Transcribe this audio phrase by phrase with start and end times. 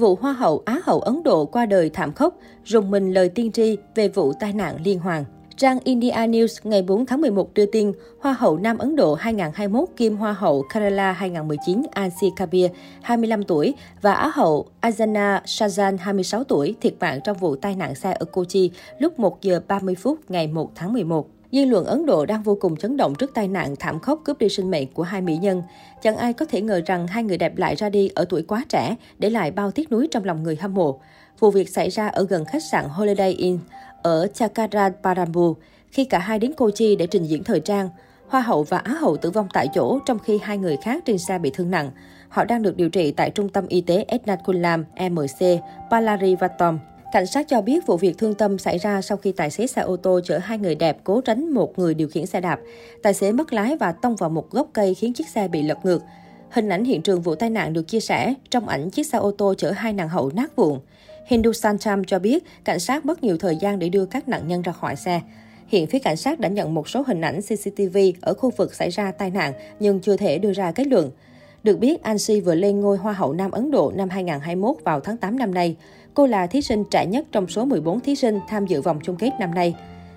[0.00, 3.52] Vụ Hoa hậu Á hậu Ấn Độ qua đời thảm khốc, rùng mình lời tiên
[3.52, 5.24] tri về vụ tai nạn liên hoàn.
[5.56, 9.88] Trang India News ngày 4 tháng 11 đưa tin, Hoa hậu Nam Ấn Độ 2021
[9.96, 12.70] kim Hoa hậu Kerala 2019 Ansi Kabir,
[13.02, 17.94] 25 tuổi, và Á hậu Ajana Shazan, 26 tuổi, thiệt mạng trong vụ tai nạn
[17.94, 21.26] xe ở Kochi lúc 1 giờ 30 phút ngày 1 tháng 11.
[21.52, 24.38] Dư luận Ấn Độ đang vô cùng chấn động trước tai nạn thảm khốc cướp
[24.38, 25.62] đi sinh mệnh của hai mỹ nhân.
[26.02, 28.64] Chẳng ai có thể ngờ rằng hai người đẹp lại ra đi ở tuổi quá
[28.68, 31.00] trẻ, để lại bao tiếc nuối trong lòng người hâm mộ.
[31.38, 33.58] Vụ việc xảy ra ở gần khách sạn Holiday Inn
[34.02, 35.54] ở Chakaraparambu,
[35.90, 37.88] khi cả hai đến Kochi để trình diễn thời trang.
[38.28, 41.18] Hoa hậu và Á hậu tử vong tại chỗ trong khi hai người khác trên
[41.18, 41.90] xe bị thương nặng.
[42.28, 45.46] Họ đang được điều trị tại Trung tâm Y tế Ednakulam, MC
[45.90, 46.78] Palarivatom.
[47.12, 49.82] Cảnh sát cho biết vụ việc thương tâm xảy ra sau khi tài xế xe
[49.82, 52.60] ô tô chở hai người đẹp cố tránh một người điều khiển xe đạp.
[53.02, 55.78] Tài xế mất lái và tông vào một gốc cây khiến chiếc xe bị lật
[55.84, 56.02] ngược.
[56.50, 58.34] Hình ảnh hiện trường vụ tai nạn được chia sẻ.
[58.50, 60.78] Trong ảnh, chiếc xe ô tô chở hai nàng hậu nát vụn.
[61.26, 64.62] Hindustan Times cho biết, cảnh sát mất nhiều thời gian để đưa các nạn nhân
[64.62, 65.20] ra khỏi xe.
[65.66, 68.90] Hiện phía cảnh sát đã nhận một số hình ảnh CCTV ở khu vực xảy
[68.90, 71.10] ra tai nạn nhưng chưa thể đưa ra kết luận.
[71.62, 75.16] Được biết, Ansi vừa lên ngôi Hoa hậu Nam Ấn Độ năm 2021 vào tháng
[75.16, 75.76] 8 năm nay.
[76.14, 79.16] Cô là thí sinh trẻ nhất trong số 14 thí sinh tham dự vòng chung
[79.16, 79.74] kết năm nay.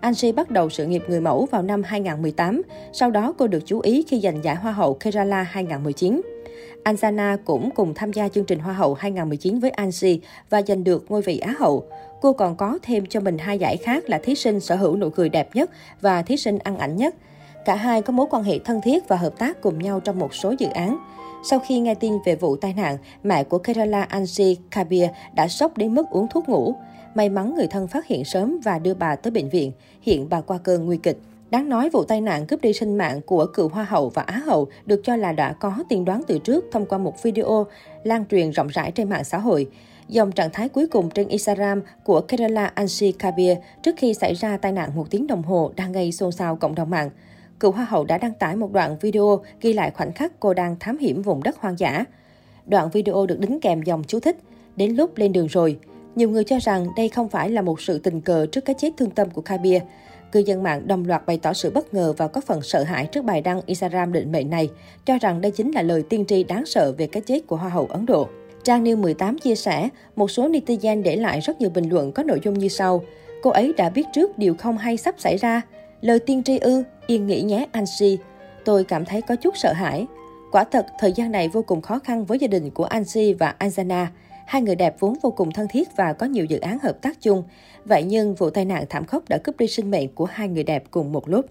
[0.00, 2.62] Ansi bắt đầu sự nghiệp người mẫu vào năm 2018,
[2.92, 6.20] sau đó cô được chú ý khi giành giải Hoa hậu Kerala 2019.
[6.84, 11.04] Anjana cũng cùng tham gia chương trình Hoa hậu 2019 với Ansi và giành được
[11.08, 11.84] ngôi vị Á hậu.
[12.20, 15.10] Cô còn có thêm cho mình hai giải khác là thí sinh sở hữu nụ
[15.10, 17.14] cười đẹp nhất và thí sinh ăn ảnh nhất.
[17.66, 20.34] Cả hai có mối quan hệ thân thiết và hợp tác cùng nhau trong một
[20.34, 20.98] số dự án.
[21.44, 25.76] Sau khi nghe tin về vụ tai nạn, mẹ của Kerala Anji Kabir đã sốc
[25.76, 26.74] đến mức uống thuốc ngủ.
[27.14, 29.72] May mắn người thân phát hiện sớm và đưa bà tới bệnh viện.
[30.02, 31.18] Hiện bà qua cơn nguy kịch.
[31.50, 34.40] Đáng nói, vụ tai nạn cướp đi sinh mạng của cựu Hoa hậu và Á
[34.46, 37.66] hậu được cho là đã có tiên đoán từ trước thông qua một video
[38.04, 39.66] lan truyền rộng rãi trên mạng xã hội.
[40.08, 44.56] Dòng trạng thái cuối cùng trên Instagram của Kerala Anshi Kabir trước khi xảy ra
[44.56, 47.10] tai nạn một tiếng đồng hồ đang gây xôn xao cộng đồng mạng.
[47.60, 50.76] Cựu Hoa hậu đã đăng tải một đoạn video ghi lại khoảnh khắc cô đang
[50.80, 52.04] thám hiểm vùng đất hoang dã.
[52.66, 54.36] Đoạn video được đính kèm dòng chú thích,
[54.76, 55.78] đến lúc lên đường rồi.
[56.14, 58.90] Nhiều người cho rằng đây không phải là một sự tình cờ trước cái chết
[58.96, 59.82] thương tâm của Kabir.
[60.32, 63.06] Cư dân mạng đồng loạt bày tỏ sự bất ngờ và có phần sợ hãi
[63.06, 64.70] trước bài đăng Instagram định mệnh này,
[65.04, 67.68] cho rằng đây chính là lời tiên tri đáng sợ về cái chết của Hoa
[67.68, 68.28] hậu Ấn Độ.
[68.64, 72.22] Trang New 18 chia sẻ, một số netizen để lại rất nhiều bình luận có
[72.22, 73.02] nội dung như sau.
[73.42, 75.62] Cô ấy đã biết trước điều không hay sắp xảy ra.
[76.00, 78.18] Lời tiên tri ư, yên nghỉ nhé anh Si.
[78.64, 80.06] Tôi cảm thấy có chút sợ hãi.
[80.52, 83.54] Quả thật, thời gian này vô cùng khó khăn với gia đình của Ansi và
[83.58, 84.06] Anjana.
[84.46, 87.22] Hai người đẹp vốn vô cùng thân thiết và có nhiều dự án hợp tác
[87.22, 87.42] chung.
[87.84, 90.62] Vậy nhưng vụ tai nạn thảm khốc đã cướp đi sinh mệnh của hai người
[90.62, 91.46] đẹp cùng một lúc.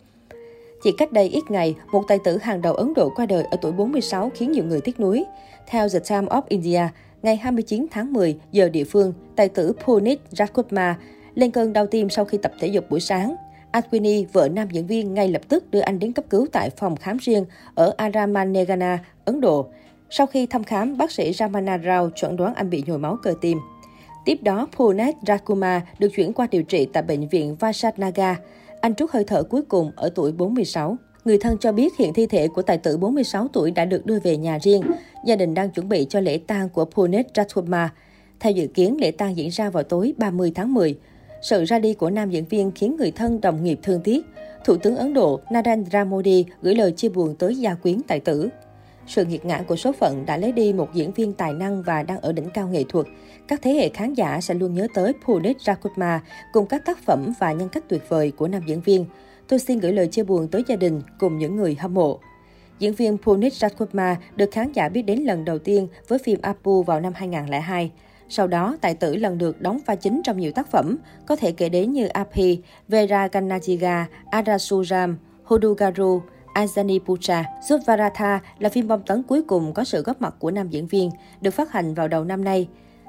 [0.83, 3.57] Chỉ cách đây ít ngày, một tài tử hàng đầu Ấn Độ qua đời ở
[3.61, 5.23] tuổi 46 khiến nhiều người tiếc nuối.
[5.67, 6.87] Theo The Times of India,
[7.23, 10.93] ngày 29 tháng 10 giờ địa phương, tài tử Punit Rajkumar
[11.35, 13.35] lên cơn đau tim sau khi tập thể dục buổi sáng.
[13.75, 16.95] Adwini, vợ nam diễn viên, ngay lập tức đưa anh đến cấp cứu tại phòng
[16.95, 19.67] khám riêng ở Aramanegana, Ấn Độ.
[20.09, 23.33] Sau khi thăm khám, bác sĩ Ramana Rao chuẩn đoán anh bị nhồi máu cơ
[23.41, 23.57] tim.
[24.25, 28.35] Tiếp đó, Punet Rakuma được chuyển qua điều trị tại bệnh viện Vasadnaga.
[28.81, 30.97] Anh trút hơi thở cuối cùng ở tuổi 46.
[31.25, 34.19] Người thân cho biết hiện thi thể của tài tử 46 tuổi đã được đưa
[34.19, 34.81] về nhà riêng.
[35.25, 37.89] Gia đình đang chuẩn bị cho lễ tang của Punet Rakuma.
[38.39, 40.97] Theo dự kiến, lễ tang diễn ra vào tối 30 tháng 10.
[41.41, 44.25] Sự ra đi của nam diễn viên khiến người thân đồng nghiệp thương tiếc.
[44.66, 48.50] Thủ tướng Ấn Độ Narendra Modi gửi lời chia buồn tới gia quyến tài tử.
[49.07, 52.03] Sự nghiệt ngã của số phận đã lấy đi một diễn viên tài năng và
[52.03, 53.06] đang ở đỉnh cao nghệ thuật.
[53.47, 56.22] Các thế hệ khán giả sẽ luôn nhớ tới Pulit Rakutma
[56.53, 59.06] cùng các tác phẩm và nhân cách tuyệt vời của nam diễn viên.
[59.47, 62.19] Tôi xin gửi lời chia buồn tới gia đình cùng những người hâm mộ.
[62.79, 66.84] Diễn viên Punit Rakutma được khán giả biết đến lần đầu tiên với phim Apu
[66.84, 67.91] vào năm 2002.
[68.29, 71.51] Sau đó, tài tử lần được đóng vai chính trong nhiều tác phẩm, có thể
[71.51, 76.21] kể đến như Api, Vera Ganajiga, Arasuram, Hodugaru,
[76.53, 80.69] Anjani Putra, Subvaratha là phim bom tấn cuối cùng có sự góp mặt của nam
[80.69, 82.67] diễn viên, được phát hành vào đầu năm nay.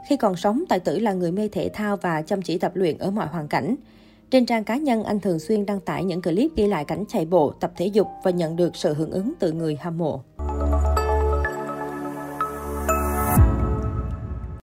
[0.08, 2.98] Khi còn sống, tài tử là người mê thể thao và chăm chỉ tập luyện
[2.98, 3.76] ở mọi hoàn cảnh.
[4.30, 7.26] Trên trang cá nhân, anh thường xuyên đăng tải những clip ghi lại cảnh chạy
[7.26, 10.20] bộ, tập thể dục và nhận được sự hưởng ứng từ người hâm mộ.